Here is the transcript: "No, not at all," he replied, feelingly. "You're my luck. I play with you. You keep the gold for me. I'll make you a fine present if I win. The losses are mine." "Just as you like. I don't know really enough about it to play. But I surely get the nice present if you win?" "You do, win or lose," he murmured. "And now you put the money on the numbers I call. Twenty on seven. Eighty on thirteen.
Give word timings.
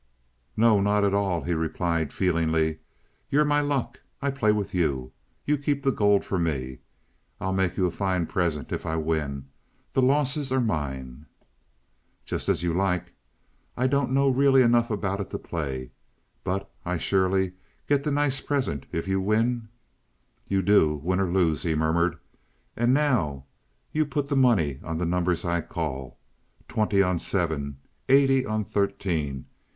"No, 0.57 0.79
not 0.81 1.03
at 1.03 1.13
all," 1.13 1.43
he 1.43 1.53
replied, 1.53 2.11
feelingly. 2.11 2.79
"You're 3.29 3.45
my 3.45 3.59
luck. 3.61 3.99
I 4.19 4.31
play 4.31 4.51
with 4.51 4.73
you. 4.73 5.11
You 5.45 5.59
keep 5.59 5.83
the 5.83 5.91
gold 5.91 6.25
for 6.25 6.39
me. 6.39 6.79
I'll 7.39 7.53
make 7.53 7.77
you 7.77 7.85
a 7.85 7.91
fine 7.91 8.25
present 8.25 8.71
if 8.71 8.83
I 8.83 8.95
win. 8.95 9.45
The 9.93 10.01
losses 10.01 10.51
are 10.51 10.59
mine." 10.59 11.27
"Just 12.25 12.49
as 12.49 12.63
you 12.63 12.73
like. 12.73 13.13
I 13.77 13.85
don't 13.85 14.11
know 14.11 14.27
really 14.31 14.63
enough 14.63 14.89
about 14.89 15.21
it 15.21 15.29
to 15.29 15.37
play. 15.37 15.91
But 16.43 16.67
I 16.83 16.97
surely 16.97 17.53
get 17.87 18.01
the 18.03 18.09
nice 18.11 18.41
present 18.41 18.87
if 18.91 19.07
you 19.07 19.21
win?" 19.21 19.67
"You 20.47 20.63
do, 20.63 20.99
win 21.03 21.19
or 21.19 21.29
lose," 21.31 21.61
he 21.61 21.75
murmured. 21.75 22.17
"And 22.75 22.91
now 22.91 23.45
you 23.91 24.07
put 24.07 24.29
the 24.29 24.35
money 24.35 24.79
on 24.83 24.97
the 24.97 25.05
numbers 25.05 25.45
I 25.45 25.61
call. 25.61 26.17
Twenty 26.67 27.03
on 27.03 27.19
seven. 27.19 27.77
Eighty 28.09 28.47
on 28.47 28.65
thirteen. 28.65 29.45